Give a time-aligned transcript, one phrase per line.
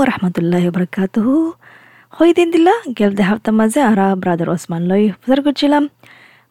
[0.00, 1.54] Warahmatullahi wabarakatuh.
[2.16, 5.84] Hoi din dila gel de hafta maze ara brother Osman loi ফুজার করছিলাম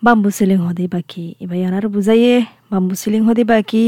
[0.04, 2.36] bamboo ceiling হদি বাকি এবার ইয়ানার বুঝাইয়ে
[2.72, 3.86] bamboo ceiling হদি বাকি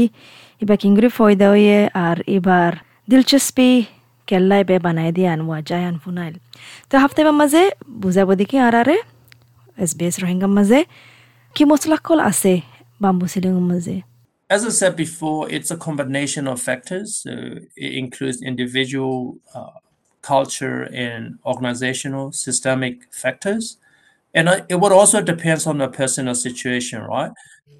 [0.62, 2.70] এবার কিংগ্রি ফয়দা হইয়ে আর এবার
[3.10, 3.68] দিলচস্পি
[4.28, 6.34] কেল্লাই বে বানাই দিয়ে আনওয়া যায় আন ফুনাইল
[6.90, 7.62] তো হাফতে মাঝে
[8.02, 8.96] বুঝাবো দেখি আর আরে
[9.78, 10.80] এস বি এস রোহিঙ্গার মাঝে
[11.54, 12.54] কি মশলা কল আছে
[13.00, 13.96] বাম্বু সিলিং মাঝে
[14.52, 17.16] As I said before, it's a combination of factors.
[17.22, 17.30] So
[17.74, 19.78] it includes individual, uh,
[20.20, 23.78] culture, and organizational, systemic factors.
[24.34, 27.30] And it would also depends on the personal situation, right?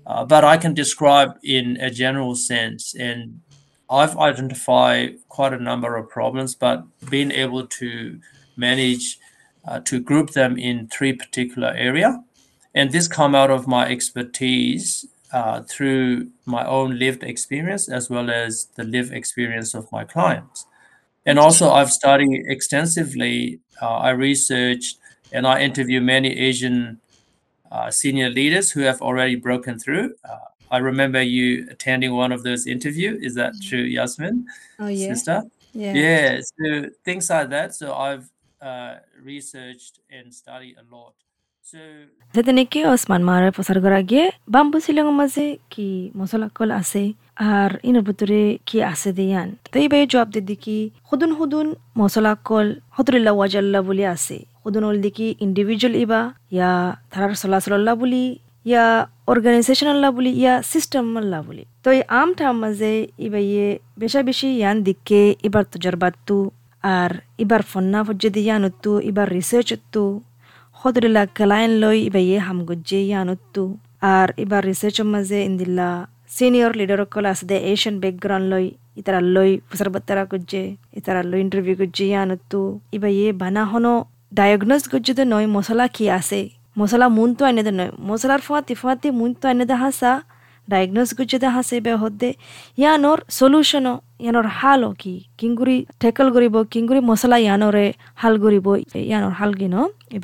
[0.07, 3.43] Uh, but I can describe in a general sense, and
[3.91, 8.19] I've identified quite a number of problems, but being able to
[8.57, 9.19] manage
[9.69, 12.25] uh, to group them in three particular area,
[12.75, 18.30] and this come out of my expertise uh, through my own lived experience as well
[18.30, 20.66] as the lived experience of my clients.
[21.24, 23.61] And also, I've studied extensively.
[23.80, 24.98] Uh, I researched
[25.33, 27.00] and I interview many Asian
[27.70, 30.14] uh, senior leaders who have already broken through.
[30.28, 30.36] Uh,
[30.70, 33.22] I remember you attending one of those interviews.
[33.22, 33.69] Is that mm-hmm.
[33.69, 34.46] true, Yasmin?
[34.78, 35.42] Oh yeah, sister.
[35.72, 35.94] Yeah.
[35.94, 36.41] Yeah.
[36.41, 37.74] So things like that.
[37.74, 38.28] So I've
[38.61, 41.14] uh, researched and studied a lot.
[42.34, 47.02] যেতেনেকি ওসমান মারে প্রচার করা গিয়ে bamboo Shillong মাঝে কি মশলা কল আছে
[47.50, 51.66] আর ইনের ভিতরে কি আছে দিয়ান তো এই বাই জবাব দিদি কি হুদুন হুদুন
[51.98, 56.20] মশলা কল হতুরিল্লা ওয়াজাল্লা বলি আছে হুদুন হল দেখি ইন্ডিভিজুয়াল ইবা
[56.55, 56.70] ইয়া
[57.12, 58.24] থারার চলাচল্লা বুলি
[58.66, 58.84] ইয়া
[59.27, 63.66] অর্গানাইজেশন আল্লাহ বুলি ইয়া সিস্টেম আল্লাহ বুলি তো এই আম ঠাম মাঝে ইবাইয়ে
[63.98, 66.38] বেশা বেশি ইয়ান দিকে এবার তজরবাতু
[66.84, 69.68] আর এবার ফন্না ফজ্জে ইয়ানুত্তু এবার রিসার্চ
[70.83, 73.62] hodrila kalain লই ইবাইয়ে হামগুজ্জে ইয়ানুত্তু
[74.12, 75.89] আর এবার রিসার্চ মাঝে ইন্দিল্লা
[76.36, 78.64] সিনিয়র লিডার কল আছে দে এশিয়ান ব্যাকগ্রাউন্ড লই
[79.00, 80.62] ইতারা লই ফুসার বাত্তারা গুজ্জে
[80.98, 82.61] ইতারা লই ইন্টারভিউ গুজ্জে ইয়ানুত্তু
[82.96, 83.95] ইবাইয়ে বানা হনো
[84.33, 86.40] ডায়াগনোজ করছে তো নয় মশলা কি আছে
[86.79, 90.12] মশলা মুন তো আনে দে নয় মশলার ফোঁয়াতি ফোঁয়াতি মুন তো আনে দে হাসা
[90.68, 92.30] ডায়াগনোজ করছে দে হাসে বে হদ্দে
[92.78, 98.67] ইয়ানোর সলিউশনও ইয়ানোর হাল কি কিংগুৰি টেকল কৰিব কিংগুৰি মছলা ইয়ানৰে হাল কৰিব
[99.02, 99.74] ইয়ানোর হাল গিন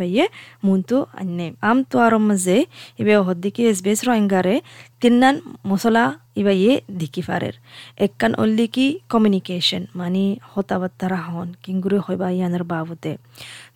[0.06, 0.26] ইয়ে
[0.64, 2.56] মুনটো আনে আম তো আর মাঝে
[3.00, 4.54] ইবে হদ্দিকে এস বেস রোহিঙ্গারে
[5.02, 6.04] তিন্নান মশলা
[6.36, 7.54] ইবা ইয়ে দিকি ফারের
[7.98, 13.12] এককান অল্লি কি কমিউনিকেশন মানে হতাবাত্তারা হন কিংগুরি হইবা ইয়ানোর বাবুতে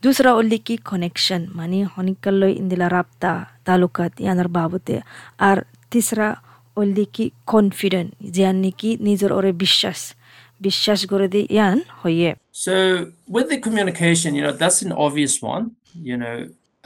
[0.03, 3.31] দুসরা অল্লি কি কানেকশন মানে হনিকাল্লই ইন্দিলা রাপ্তা
[3.67, 4.95] তালুকাত ইয়ানোর বাবুতে
[5.41, 5.59] আর
[5.93, 6.29] তিসরা
[6.80, 10.00] অল্লি কি কনফিডেন্ট জিয়ান নাকি নিজের ওরে বিশ্বাস
[10.66, 12.32] বিশ্বাস করে দিয়ে ইয়ান হইয়ে
[12.66, 12.74] So
[13.36, 15.66] with the communication, you know, that's an obvious one.
[16.10, 16.38] You know,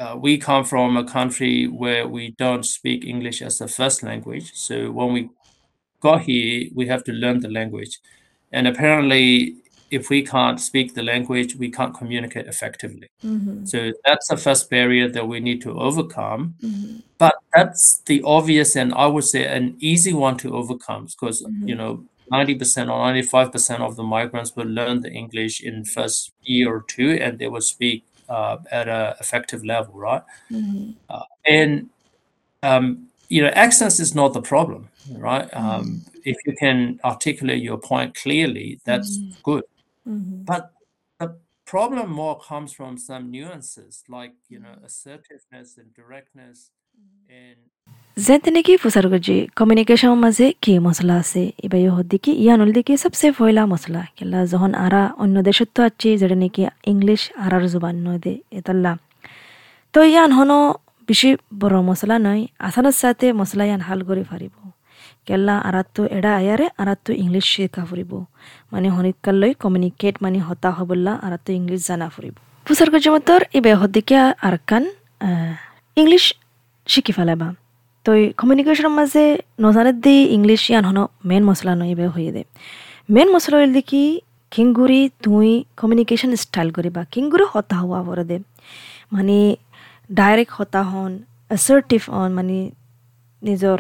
[0.01, 4.47] uh, we come from a country where we don't speak English as a first language.
[4.65, 5.21] So when we
[6.01, 7.93] got here, we have to learn the language.
[8.55, 9.25] And apparently,
[9.90, 13.08] if we can't speak the language, we can't communicate effectively.
[13.24, 13.64] Mm-hmm.
[13.66, 16.54] So that's the first barrier that we need to overcome.
[16.62, 16.98] Mm-hmm.
[17.18, 21.68] But that's the obvious and I would say an easy one to overcome because, Mm-hmm.
[21.68, 22.98] you know, 90% or
[23.32, 27.46] 95% of the migrants will learn the English in first year or two and they
[27.46, 30.22] will speak uh, at an effective level, right?
[30.50, 30.90] Mm-hmm.
[31.08, 31.88] Uh, and
[32.62, 35.48] um, you know, accents is not the problem, right?
[35.54, 39.64] Um, if you can articulate your point clearly, that's good.
[40.06, 40.44] Mm-hmm.
[40.44, 40.70] But
[41.20, 41.28] the
[41.66, 46.58] problem more comes from some nuances, like you know, assertiveness and directness,
[47.40, 47.58] and
[48.16, 54.02] যেতেনেকি ফুসার গজি communication মাঝে কি মশলা আছে এবার হদ্দিকি ইয়ানুল দিকে সবসে ফয়লা মশলা
[54.16, 56.62] কেলা যখন আরা অন্য দেশত তো আছে যেটা নাকি
[56.92, 58.92] ইংলিশ আরার জুবান নয় দে এতাল্লা
[59.94, 60.58] তো ইয়ান হনো
[61.08, 61.30] বেশি
[61.60, 64.52] বড় মশলা নয় আসানোর সাথে মশলা ইয়ান হাল করে ফারিব
[65.26, 68.12] কেলা আরাত্তো এডা আয়ারে আরাত্তো ইংলিশ শিখা ফুরিব।
[68.72, 72.06] মানে হনিকাল কমিউনিকেট মানে হতা হবল্লা আরাত্তো ইংলিশ জানা
[72.66, 74.16] ফুসার গজি মতর এবার হদ্দিকে
[74.48, 74.84] আরকান
[76.00, 76.24] ইংলিশ
[76.92, 77.48] শিখি ফেলাবা
[78.06, 78.10] তো
[78.40, 79.24] কমিউনিকেশনের মাঝে
[79.64, 80.98] নজানের দি ইংলিশ ইয়ান হন
[81.48, 82.42] মশলা নয় এবার হয়ে দে।
[83.14, 84.02] মেন মশলা হইল দেখি
[84.52, 85.48] কিংগুরি তুই
[85.80, 88.36] কমিউনিকেশন স্টাইল করিবা কিংগুরি হতা হওয়া পরে দে।
[89.14, 89.36] মানে
[90.18, 91.12] ডাইরেক্ট হতা হন
[91.50, 92.58] অ্যাসার্টিভ হন মানে
[93.42, 93.78] নিজর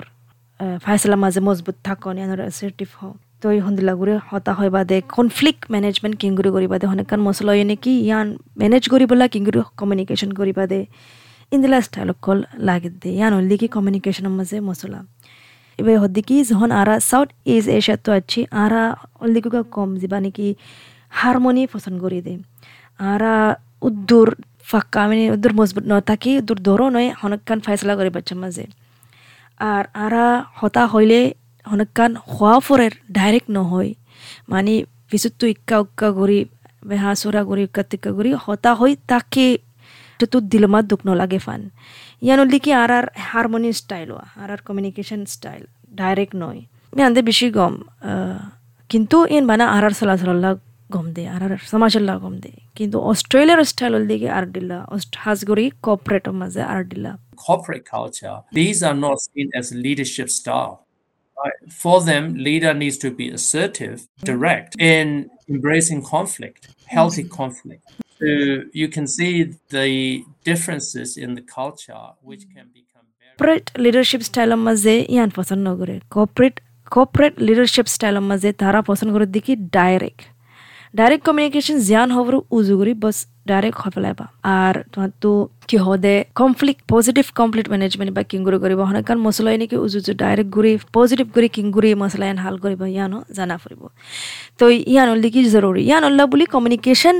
[0.84, 5.62] ফাইসলা মাঝে মজবুত থাকন ইয়ানোর এসেটিভ হও। তো এই হন্দিলা গুড়ে হতা হয় বাদে কনফ্লিক্ট
[5.72, 8.26] ম্যানেজমেন্ট কিংগুরি করি বাদে। হনেকান মশলা ইয়ে কি ইয়ান
[8.60, 10.80] ম্যানেজ করিবলা কিংগুরি কমিউনিকেশন করি বাদে।
[11.54, 12.38] ইন্দিলা স্টাইলক কল
[12.68, 15.00] লাগে দে। ইয়ান হলদি কি কমিউনিকেশনের মাঝে মশলা।
[15.78, 18.82] এবার হদ্দি কি যখন আরা সাউথ ইস্ট এশিয়া তো আছি, আরা
[19.20, 20.46] হলদি কুকা কম যিবা নাকি
[21.18, 22.34] হারমোনি পছন্দ করি দে।
[23.12, 23.34] আরা
[23.88, 24.28] উদ্দুর
[24.70, 28.64] ফাঁকা মানে উদ্দুর মজবুত ন থাকি, উদ্দুর ধরো নয় হনকান ফাইসলা করি বাচ্চার মাঝে।
[29.60, 31.34] আর আরা হতা হইলে
[31.70, 33.94] হনকান হওয়া ফরের ডাইরেক্ট নহয়।
[34.48, 36.38] মানে visuttu ikka ukka guri
[36.90, 39.46] behasura guri ukkatikka guri hota hoi takke
[40.18, 41.62] tu dilma dukno lage fan
[42.22, 44.10] ইয়ান কি আর আর হারমোনি স্টাইল
[44.42, 45.62] আর আর কমিউনিকেশন স্টাইল
[45.96, 46.60] ডাইরেক্ট নয়
[47.06, 47.74] আনতে বেশি গম
[48.88, 50.75] কিন্তু এন বানা আর আর চলাচল্লা গম
[51.15, 54.77] দে আর আর সমাজল্লা গম দে কিন্তু অস্ট্রেলিয়ার স্টাইল দিকে আর দিলা
[55.25, 57.11] হাজগরি কর্পোরেটের মাঝে আর দিলা
[57.47, 60.75] corporate culture these are not seen as leadership style
[61.37, 61.59] right?
[61.83, 63.97] for them leader needs to be assertive
[64.31, 65.07] direct in
[65.53, 66.61] embracing conflict
[66.95, 67.83] healthy conflict
[68.17, 68.29] so
[68.81, 69.33] you can see
[69.77, 69.89] the
[70.49, 75.95] differences in the culture which can become very corporate leadership style মাঝে ইয়ান পছন্দ নগরে
[76.17, 76.57] corporate
[76.95, 80.23] corporate leadership style মাঝে তারা পছন্দ করে দেখি direct
[80.98, 83.16] direct communication জিয়ান হবর উজুগুরি বস
[83.50, 84.26] direct হৈ পেলাইবা
[84.58, 85.30] আর তোমারতো
[85.68, 90.12] কি হদে কমপ্লিট পজিটিভ কমপ্লিট মেনেজমেন্ট বা কিংগুৰি কৰিব হনে কাৰণ মছলা এনেকৈ উজু উজু
[90.22, 93.82] ডাইৰেক্ট গুৰি পজিটিভ গুৰি কিংগুৰি মছলা এন হাল কৰিব ইয়ানো জানা ফুৰিব
[94.58, 97.16] তো ইয়ান হল কি জৰুৰী ইয়ান হল্লা বুলি কমিউনিকেশ্যন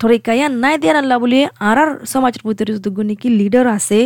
[0.00, 1.38] তরিকা ইয়ান নাই দিয়া আল্লাহ বুলি
[1.68, 3.98] আর আর সমাজের ভিতরে যদি নাকি লিডার আছে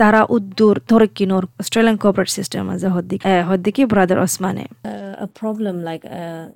[0.00, 4.66] তারা উদ্দুর থরকিনোর অস্ট্রেলিয়ান কর্পোরেট সিস্টেম মাঝে হদ্দিক হদ্দিকি ব্রাদার ওসমানে
[5.16, 6.48] a problem like uh,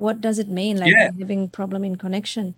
[0.00, 1.10] what does it mean like Yeah.
[1.18, 2.54] having problem in connection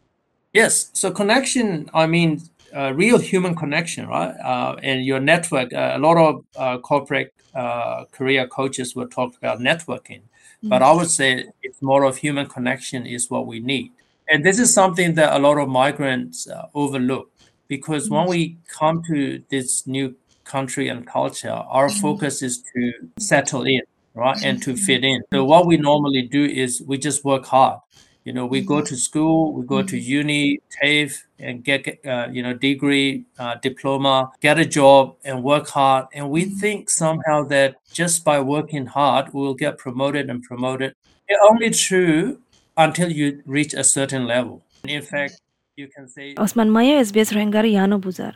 [0.52, 0.90] Yes.
[0.92, 2.42] So connection, I mean,
[2.74, 4.34] uh, real human connection, right?
[4.44, 5.72] Uh, and your network.
[5.72, 10.22] Uh, a lot of uh, corporate uh, career coaches will talk about networking,
[10.62, 13.92] but I would say it's more of human connection is what we need.
[14.28, 17.30] And this is something that a lot of migrants uh, overlook
[17.68, 20.14] because when we come to this new
[20.44, 23.82] country and culture, our focus is to settle in,
[24.14, 24.42] right?
[24.44, 25.22] And to fit in.
[25.32, 27.80] So what we normally do is we just work hard.
[28.24, 28.84] You know, we go mm-hmm.
[28.86, 30.10] to school, we go to mm-hmm.
[30.10, 35.68] uni, TAFE, and get uh, you know degree, uh, diploma, get a job, and work
[35.68, 36.06] hard.
[36.14, 36.58] And we mm-hmm.
[36.58, 40.94] think somehow that just by working hard, we'll get promoted and promoted.
[41.26, 42.38] It's only true
[42.76, 44.62] until you reach a certain level.
[44.84, 45.40] In fact,
[45.76, 46.34] you can say.
[46.38, 48.34] Osman Maya SBS Rengari Yano Buzar.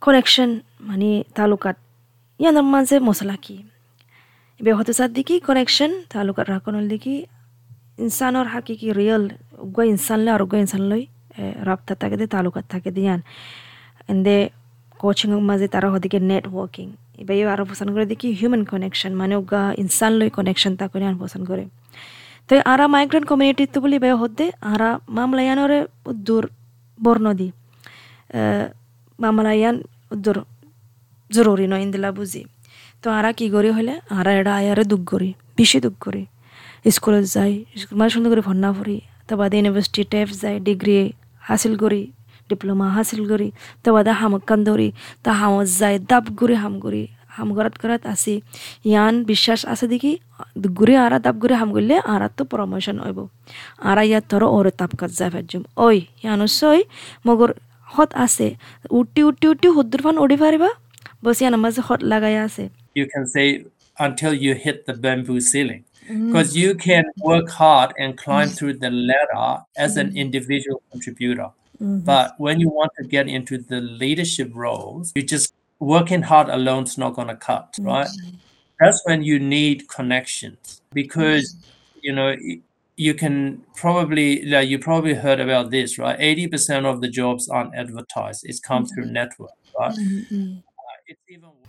[0.00, 1.76] Connection, money, talukat.
[2.40, 3.64] Yanarmanze mosalaki.
[4.56, 7.14] কি হতে সার দিকে connection তালুকাত রাখনের দিকে।
[8.04, 9.24] ইনসানর হাকিকি real
[9.64, 11.02] উগ্র ইনসানলে আর উগ্র ইনসানলৈ
[11.68, 13.20] রাবতা থাকে দে তালুকাত থাকে দিয়ান।
[14.12, 14.36] এন্দে
[15.02, 16.86] coaching মাঝে তারা হদিকে নেটওয়ার্কিং
[17.20, 21.44] এবার আরও পছন্দ করে দেখি হিউম্যান কানেকশন মানে উগা ইনসানলৈ কানেকশন তা করে আন পছন্দ
[21.50, 21.64] করে।
[22.48, 25.78] তো আরা মাইগ্রেন্ট কমিউনিটি তো বলি বে হদ্দে আরা মামলায়ানরে
[26.10, 26.44] উদ্দুর
[27.04, 27.48] বর্ণদি
[29.24, 29.76] মামলায়ান
[30.14, 30.38] উদ্দুর
[31.34, 32.42] জরুরি নয়, ইন্দিলা বুঝি।
[33.04, 33.94] তো আরা কি করি হলে?
[34.18, 36.22] আরা এরা আয়ারে দুঃখ করি, বেশি দুঃখ করি।
[36.96, 38.98] স্কুলত যাই স্কুল মানে সুন্দর করে ভন্না ফুরি
[39.28, 40.94] তো বাদে ইউনিভার্সিটি টেফ যাই ডিগ্রি
[41.48, 42.02] হাসিল করি
[42.50, 43.48] ডিপ্লোমা হাসিল করি
[43.82, 44.88] তো বাদে হামক কান ধরি,
[45.24, 47.02] তা হামত যাই, দাব গুৰি হাম গুৰি
[47.36, 48.34] হাম গরাত গরাত আসি।
[48.88, 50.12] ইয়ান বিশ্বাস আছে দেখি
[50.78, 53.18] গুৰি আরা দাব গুৰি হাম গলে আরা তো প্রমোশন হইব।
[53.90, 56.80] আরা ইয়াত ধরো ওরে তাপ কাজ যাই ফেজুম ওই ইয়ানুস ওই
[57.26, 57.50] মগর
[57.94, 58.46] হত আছে,
[58.98, 60.70] উঠি উঠি উঠি হুদ্দুর ফান উড়ি পারিবা
[61.24, 62.64] বস ইয়ান মাঝে হত লাগাই আছে।
[62.94, 63.64] You can say
[63.98, 65.84] until you hit the bamboo ceiling.
[66.04, 66.26] Mm-hmm.
[66.28, 68.56] Because you can work hard and climb mm-hmm.
[68.56, 70.18] through the ladder as an mm-hmm.
[70.18, 71.50] individual contributor.
[71.80, 76.84] But when you want to get into the leadership roles you just working hard alone
[76.84, 78.08] is not going to cut right?
[78.80, 81.56] That's when you need connections because
[82.00, 82.36] you know
[82.96, 86.18] you can probably like you probably heard about this right?
[86.18, 88.44] 80% of the jobs aren't advertised.
[88.44, 89.96] It's come through network right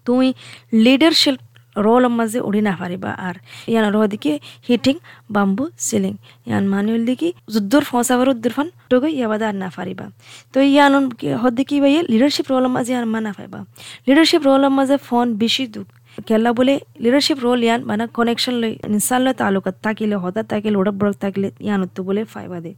[0.08, 0.28] তুমি
[0.86, 1.36] leadership
[1.86, 3.36] role মাঝে উড়ি না পারিবা। আর
[3.72, 4.32] ইয়ান রহ দিকে
[4.68, 4.96] heating
[5.36, 6.14] bamboo ceiling
[6.48, 10.06] ইয়ান মানুষ দিকে যুদ্ধর ফসাবার উদ্দুর fun টোগে ইয়াবাদা আর না পারিবা।
[10.54, 10.94] তো ইয়ান
[11.44, 13.60] হদ্দি কি ভাই লিডারশিপ রোল মাঝে আর মা না পাইবা।
[14.08, 15.88] লিডারশিপ রোল মাঝে ফোন বেশি দুঃখ
[16.28, 16.74] কেলা বলে
[17.04, 21.50] লিডারশিপ রোল ইয়ান মানে কানেকশন লই ইনসান লই তালুকাত তাকিলে হতা তাকিলে ওড়া বড় তাকিলে
[21.66, 22.72] ইয়ান তো বলে ফাইবা দে।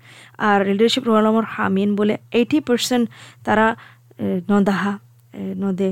[0.48, 3.06] আর লিডারশিপ রোল আমার হামিন বলে এইটি পার্সেন্ট
[3.46, 3.66] তারা
[4.52, 4.94] নদাহা
[5.64, 5.90] নদে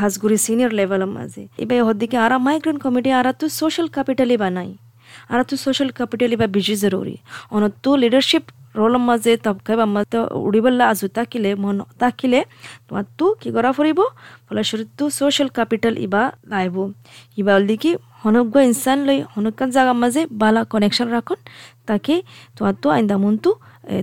[0.00, 4.70] হাজগুড়ি সিনিয়র লেভেল মাঝে। এবার হদ্দিকে আরা মাইগ্রেন্ট কমিটি আরা তো সোশ্যাল ক্যাপিটালি বানাই
[5.32, 7.16] আরা তো সোশ্যাল ক্যাপিটালি বা বেশি জরুরি।
[7.56, 8.44] অনত লিডারশিপ
[8.78, 12.40] রোল মাঝে তবকাই বা মাঝে উড়িবল্লা আজু তাকিলে, মন তাকিলে
[12.86, 14.00] তোমার তো কি করা ফুরিব?
[14.46, 16.76] ফলস্বরূপ তো সোশ্যাল ক্যাপিটাল ইবা লাইব।
[17.40, 17.90] ইবা দিকে
[18.22, 21.38] হনজ্ঞ ইনসান লই হনকান জায়গা মাঝে বালা কানেকশন রাখুন।
[21.88, 22.14] তাকে
[22.56, 23.50] তোমার তো আইন্দা মনতু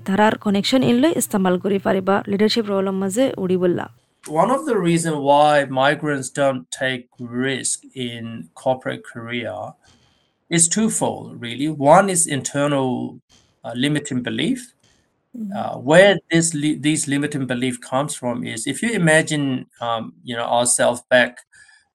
[0.07, 3.85] তারার কানেকশন ইনলৈ ইস্তেমাল কৰি পাৰিবা লিডাৰশ্বিপ ৰলৰ মাজে উৰিবল্লা
[4.29, 9.73] one of the reasons why migrants don't take risk in corporate career
[10.49, 11.67] is twofold really.
[11.69, 13.19] One is internal
[13.63, 14.73] uh, limiting belief.
[15.55, 20.35] Uh, where this li- these limiting belief comes from is if you imagine um, you
[20.35, 21.37] know ourselves back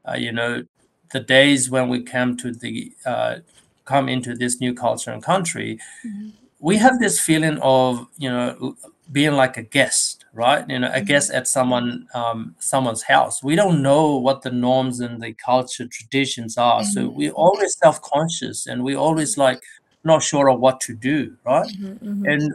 [0.08, 0.62] uh, you know
[1.10, 3.36] the days when we come to the uh,
[3.84, 6.30] come into this new culture and country, mm-hmm.
[6.60, 8.76] we have this feeling of you know
[9.10, 10.68] being like a guest, right?
[10.68, 11.06] You know, a mm-hmm.
[11.06, 13.42] guest at someone um, someone's house.
[13.42, 16.90] We don't know what the norms and the culture traditions are, mm-hmm.
[16.90, 19.62] so we're always self conscious and we always like
[20.04, 21.68] not sure of what to do, right?
[21.68, 22.26] Mm-hmm, mm-hmm.
[22.26, 22.54] And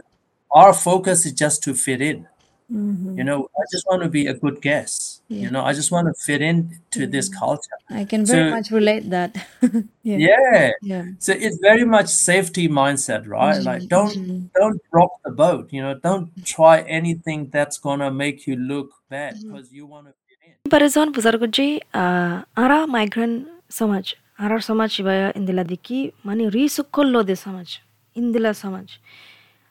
[0.50, 2.26] our focus is just to fit in.
[2.72, 3.16] Mm-hmm.
[3.18, 5.22] You know, I just want to be a good guest.
[5.28, 5.44] Yeah.
[5.44, 7.10] You know, I just want to fit in to mm-hmm.
[7.10, 7.78] this culture.
[7.88, 9.36] I can very so, much relate that.
[10.02, 10.16] yeah.
[10.28, 10.70] yeah.
[10.82, 11.04] yeah.
[11.18, 13.56] So it's very much safety mindset, right?
[13.56, 13.66] Mm-hmm.
[13.66, 14.46] Like don't mm-hmm.
[14.54, 15.72] don't rock the boat.
[15.72, 16.42] You know, don't mm-hmm.
[16.42, 19.52] try anything that's gonna make you look bad mm-hmm.
[19.54, 20.70] because you want to fit in.
[20.70, 27.78] Parizon Buzarguji, uh, ara migrant samaj, ara samaj ibaya indila diki mani risukkollo de samaj,
[28.14, 28.98] indila samaj,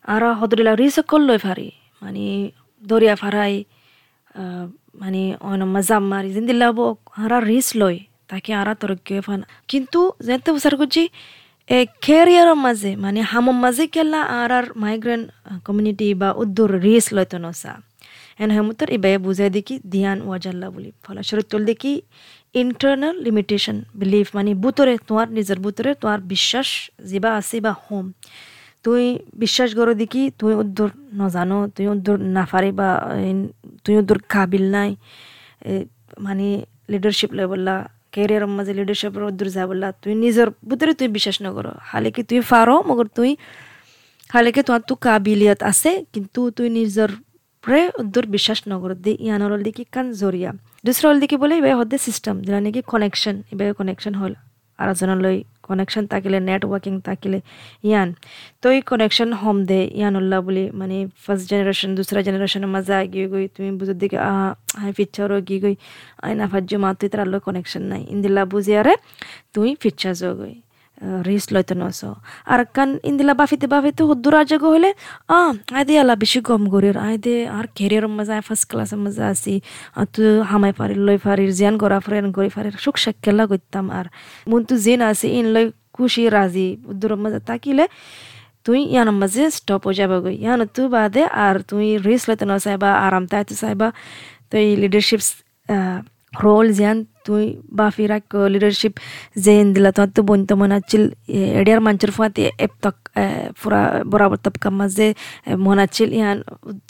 [0.04, 1.76] ara hodrila risukkollo fari.
[2.02, 2.54] মানে
[2.84, 3.54] দরিয়া ফারাই
[4.96, 6.86] মানে on মজাম মারি জিন্দিল্লা বো
[7.18, 7.98] হারা রিস লই
[8.30, 11.04] তাকে আরা তরক্কি fun কিন্তু যেতে বসার করছি
[11.70, 15.26] এ ক্যারিয়ার মাঝে মানে হামম মাঝে কেলা আর আর মাইগ্রেন্ট
[15.66, 17.74] কমিউনিটি বা উদ্দুর রিস লইতো নসা
[18.40, 21.94] এন হেমুতর ইবে বুঝাই দেখি ধ্যান ওয়াজাল্লা বলি ফলস্বরূপ তুল দেখি
[22.56, 26.68] ইন্টারনাল লিমিটেশন বিলিফ মানে বুতরে তোমার নিজের বুতরে তোমার বিশ্বাস
[27.10, 28.06] যিবা আছে বা হোম
[28.86, 29.04] তুই
[29.44, 32.90] বিশ্বাস করো দেখি, তুই উদ্দুর নজানো তুই উদ্দুর নাফারি বা
[33.84, 34.92] তুই উদ্দুর কাবিল নাই।
[36.26, 36.48] মানে
[36.92, 37.76] লিডারশিপ লেভেললা
[38.14, 42.76] কেরিয়ারের মাঝে লিডারশিপের উদ্দুর যাবলা তুই নিজের ভিতরে তুই বিশ্বাস নকর হালে কি তুই ফারো
[42.90, 43.32] মগর তুই
[44.36, 47.12] হালে কি তোমার তো কাবিলিয়ত আছে, কিন্তু তুই নিজের
[47.64, 50.52] প্রে উদ্দুর বিশ্বাস নগর দে ইয়ানোর দিকে কান জরিয়া
[50.86, 54.34] দুসরা হল দিকে বলে, এবার হদ্দে সিস্টেম যেটা নাকি কানেকশন এবার কানেকশন হল।
[54.80, 55.57] আরেকজনলৈ কনেকশ্যন
[56.14, 57.40] থাকিলে নেটৱৰ্কিং থাকিলে,
[57.88, 58.10] ইয়ান।
[58.64, 63.70] তই কনেকশ্যন হ'ম দে, ইয়ানুল্লাহ বুলি মানে ফাৰ্ষ্ট জেনেৰেশ্যন দুসৰা জেনেৰেশ্যনৰ মাজা আগিয়ে গৈ, তুমি
[63.80, 64.18] বুজত দিকে
[64.82, 65.76] হাই ফিচারও গি গই
[66.26, 68.94] আইনা ফাজ্য মা তুই তার কনেকশ্যন নাই। ইন্দিল্লা বুঝিয়ারে
[69.54, 70.56] তুই ফিচার গই
[71.28, 72.02] রিস লইতে নস।
[72.54, 74.90] আর কান ইন্দিলা বাফিতে বাফিতে হদ্দুর আজাগ হলে
[75.38, 75.40] আ,
[75.78, 79.54] আইদে আলা বেশি গম গরির আইদে আর কেরিয়ার মজা ফার্স্ট ক্লাসের মজা আছি।
[80.14, 84.06] তু হামাই পারির লই ফারির জিয়ান গড়া ফ্রেন, গড়ি ফারির, সুখ সাক্কেলা করতাম আর।
[84.50, 87.86] মন তু জেন আছে, ইন লই খুশি, রাজি উদ্দুর মজা তাকিলে
[88.66, 92.54] তুই ইয়ান মাঝে স্টপ হয়ে যাবে গই ইয়ান তু বাদে আর তুই রিস লইতে ন
[92.66, 93.88] চাইবা আরাম তাইতে চাইবা।
[94.52, 95.22] তুই লিডারশিপ
[96.44, 98.94] रोल जान तुवें बाफिराक लिडरशीप
[99.46, 102.88] जेन दिला तो तूं बोन मनाचिल एड्यार मानचेर फुआत एप
[103.62, 103.82] फुरा
[104.14, 105.14] बराबर तबका मज़े
[105.68, 106.44] मनाचिल यान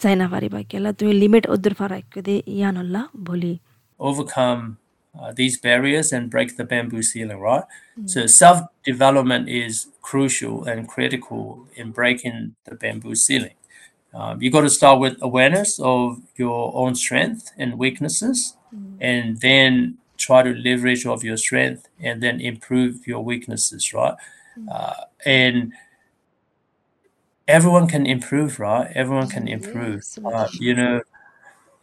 [0.03, 3.57] जायना फारी बाकेला तुवें लिमिट उद्दर फाराक दे यान होला भोली
[3.99, 4.77] overcome
[5.19, 7.63] uh, these barriers and break the bamboo ceiling, right?
[7.99, 8.09] Mm.
[8.09, 13.55] So self development is crucial and critical in breaking the bamboo ceiling.
[14.13, 18.97] Um, you got to start with awareness of your own strength and weaknesses, mm.
[18.99, 24.15] and then try to leverage of your strength and then improve your weaknesses right
[24.57, 24.65] mm.
[24.71, 25.73] uh, and
[27.47, 31.01] everyone can improve right everyone can improve uh, you know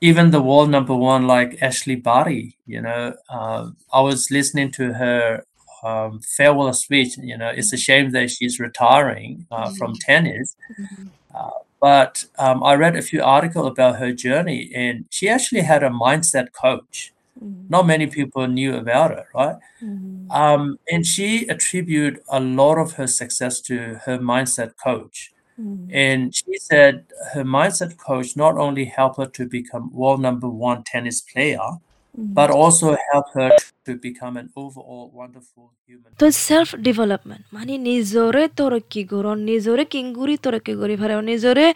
[0.00, 4.92] even the world number one like ashley barty you know uh, i was listening to
[4.92, 5.44] her
[5.82, 9.74] um, farewell speech you know it's a shame that she's retiring uh, mm-hmm.
[9.74, 11.08] from tennis mm-hmm.
[11.34, 11.50] Uh,
[11.84, 15.90] but um, I read a few articles about her journey, and she actually had a
[15.90, 17.12] mindset coach.
[17.38, 17.66] Mm-hmm.
[17.68, 19.56] Not many people knew about it, right?
[19.82, 20.30] Mm-hmm.
[20.30, 25.34] Um, and she attributed a lot of her success to her mindset coach.
[25.60, 25.90] Mm-hmm.
[25.92, 30.84] And she said her mindset coach not only helped her to become world number one
[30.84, 31.68] tennis player,
[32.14, 33.50] but also help her
[33.87, 36.11] to become an overall wonderful human.
[36.21, 41.66] তো self development মানে নিজৰে তৰক্কি কৰণ নিজৰে কিংগুৰি তৰক্কি কৰি ফাৰে নিজৰে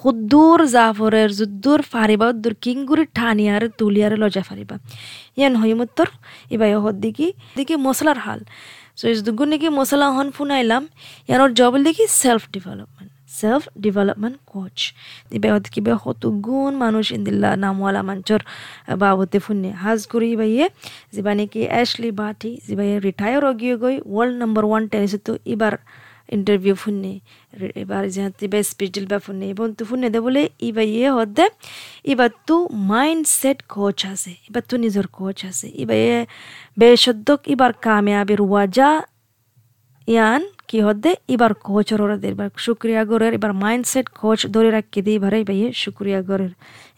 [0.00, 4.76] সুদূৰ জাফরের যুদ্ধর ফারিবা উদ্দুর কিংগুরি ঠানিয়ার তুলিয়ারে লজা ফারিবা।
[5.38, 6.08] ইয়ান হইমুত্তর
[6.54, 8.40] ইবাই হদ দিকি দিকি মশলার হাল।
[8.98, 10.82] সো ইস দুগুন নাকি মশলা হন ফুনাইলাম
[11.28, 12.93] ইয়ানোর জবল দেখি self development
[13.34, 14.76] self development coach
[15.30, 18.40] দিবাহত কিবে হতু গুণ মানুষ ইন্দিল্লা নামওয়ালা মঞ্চর
[18.98, 20.66] বাবতে ফুনে হাজ করি বাইয়ে
[21.14, 25.74] যেবা নাকি এশলি বাটি যেবাইয়ে রিটায়ার অগিয়ে গই ওয়ার্ল্ড নম্বর ওয়ান টেনিস তো এবার
[26.28, 27.14] ইন্টারভিউ ফুননি
[27.82, 31.46] এবার যেহেতু বা স্পিচ দিলবা ফুননি এবং তু ফুননি দে বলে ইবা ইয়ে হদে
[32.04, 32.56] ইবা তু
[32.92, 36.18] মাইন্ড সেট কোচ আছে ইবা তু নিজের কোচ আছে ইবা ইয়ে
[36.78, 37.72] বেশদ্দক ইবার
[38.44, 38.90] ওয়াজা
[40.08, 41.12] ইয়ান কি হদ্দে?
[41.34, 46.20] এবার কোচ ওরা এবার শুক্রিয়া গরের, এবার মাইন্ডসেট কোচ ধরে রাখি দিই ভারে ভাইয়ে, শুক্রিয়া
[46.28, 46.52] গরের।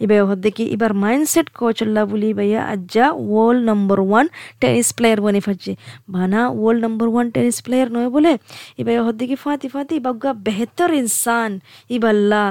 [0.05, 0.65] এবার হদ্দে কি?
[0.77, 4.27] এবার মাইন্ডসেট কোচ আল্লাহ বলি ভাইয়া, আজ্জা world number one
[4.61, 5.73] tennis player বনে ফাজছে
[6.15, 8.33] বানা world number one tennis player নয় বলে?
[8.81, 9.37] এবার হদ্দে কি?
[9.45, 11.51] ফাতি ফাতি বাগ্গা বেহতর ইনসান।
[11.97, 12.43] ইবাল্লা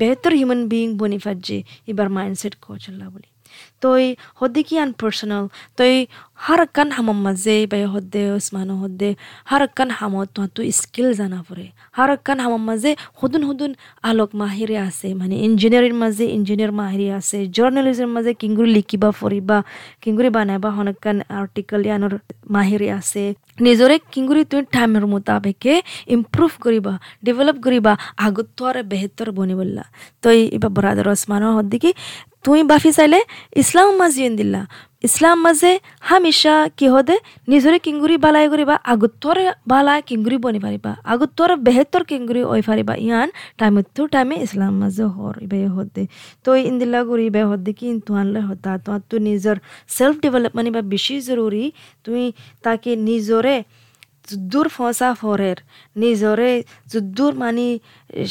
[0.00, 1.56] বেহতর হিউম্যান বিইং বনি ফাজছে
[1.90, 3.28] এবার মাইন্ডসেট কোচ আল্লাহ বলি।
[3.82, 5.44] তই হদ্দে কি আনপার্সোনাল
[5.78, 5.94] তই
[6.40, 9.10] হারাক্কান হামম মাঝে বাই হদ্দে ওসমান হদ্দে
[9.44, 13.72] হারাক্কান হামত তো স্কিল জানা পরে হারাক্কান হামম মাঝে হুদুন হুদুন
[14.04, 19.58] আলোক মাহিরে আছে মানে ইঞ্জিনিয়ারিং মাঝে ইঞ্জিনিয়ার মাহিরে আছে জার্নালিজম মাঝে কিংগুরি লিখিবা ফরিবা
[20.02, 22.14] কিংগুরি বানাইবা হনকান আর্টিকেল ইয়ানোর
[22.54, 23.22] মাহিরে আছে
[23.58, 25.72] নিজৰে কিংগুৰি তুমি টাইমৰ মোতাবেকে
[26.14, 26.92] ইম্প্ৰুভ কৰিবা
[27.26, 27.92] ডেভেলপ কৰিবা
[28.26, 29.84] আগত আৰু বেহেতৰ বনিবলা
[30.24, 31.90] তই ইবা বৰাদাৰ ওসমানৰ হদ্দিকি
[32.44, 33.20] তুই বাফি চাইলে
[33.62, 34.62] ইসলাম মাজিয়েন দিল্লা
[35.08, 35.72] ইসলাম মাঝে
[36.08, 37.16] হামেশা কি হদে?
[37.52, 39.36] নিজরে কিঙ্গুরি বালাই করিবা, আগুত্তর
[39.70, 45.04] বালা কিঙ্গুরি বনি পারিবা, আগুত্তর বেহেতর কিঙ্গুরি ওই পারিবা। ইয়ান টাইম তো টাইমে ইসলাম মাঝে
[45.14, 46.04] হর ইবে হদে।
[46.44, 48.72] তো ইন্দিল্লা করি ইবে হদে কি ইন্তু আনলে হতা?
[48.84, 49.56] তো তো নিজের
[49.96, 51.64] সেলফ ডেভেলপমেন্ট বা বেশি জরুরি।
[52.04, 52.24] তুমি
[52.64, 53.56] তাকে নিজরে
[54.28, 55.58] যুদ্ধর ফসা ফরের,
[56.02, 56.50] নিজরে
[56.92, 57.68] যুদ্ধর মানি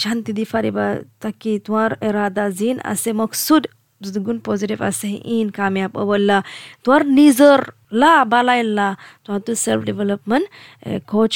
[0.04, 0.86] শান্তি দি পারিবা।
[1.24, 3.64] তাকে তোমার এরাদা জিন আছে, মকসুদ
[4.10, 6.38] দুগুণ পজিটিভ আছে ইন কামিয়াব অবল্লা
[6.84, 7.60] তোর নিজর
[8.02, 8.88] লা বালাইল্লা
[9.24, 10.46] তোমার তো সেলফ ডেভেলপমেন্ট
[11.12, 11.34] কোচ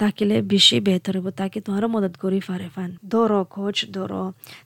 [0.00, 4.22] তাকিলে বেশি বেহতর হব, তাকে তোমারও মদত করি ফারে ফান। ধরো কোচ ধরো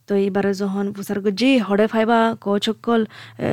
[0.06, 3.00] তো এইবারে যখন পুসার জি হড়ে ফাইবা কোচ সকল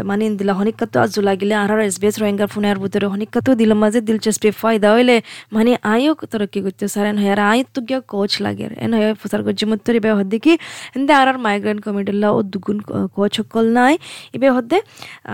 [0.10, 4.00] মানে দিলা হনিকাতো আজ লাগিলে আর এস বি এস রোহিঙ্গার ফোনের ভিতরে হনিকাতো দিল মাঝে
[4.08, 5.16] দিলচস্পি ফায়দা হইলে
[5.56, 9.42] মানে আয়ও তরক্কি করতে এন হয় আর আয় তো গিয়া কোচ লাগে, এন হয় পুসার
[9.48, 10.54] গজি মত্তরি বে হদ্দি কি
[10.96, 12.78] এনদে আর আর মাইগ্রেন কমিটিলা ও দুগুণ
[13.16, 13.94] কোচ সকল নাই,
[14.36, 14.78] ইবে হদ্দে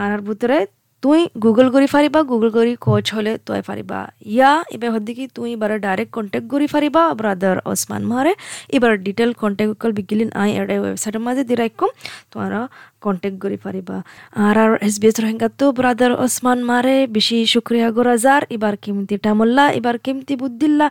[0.01, 0.57] আর ভিতরে
[1.03, 3.99] তুই গুগল কৰি ফাৰিবা গুগল কৰি কোচ হলে তই ফাৰিবা
[4.35, 8.33] ইয়া, এবার হদ্দি কি তুই এবার ডাইরেক্ট কন্টেক্ট কৰি ফারিবা ব্রাদার ওসমান মারে
[8.75, 11.89] এবার ডিটেল কন্টেক্ট কল বিগিলিন আই এর ওয়েবসাইটের মাঝে দি রাখম
[12.31, 12.59] তোমরা
[13.05, 13.97] কন্টেক্ট কৰি ফারিবা।
[14.45, 19.15] আর আর এস বি এস রোহিঙ্গা তো ব্রাদার ওসমান মারে বেশি শুক্রিয়া গোরাজার, এবার কিমতি
[19.25, 20.87] টামুল্লা, এবার কিমতি বুদ্দিল্লা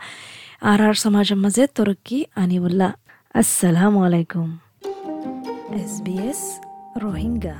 [0.70, 2.90] আর আর সমাজের মাঝে তরক্কি আনিবুল্লাহ
[3.40, 4.48] আসসালামু আলাইকুম।
[5.80, 6.40] S B S
[7.04, 7.56] Rohingya.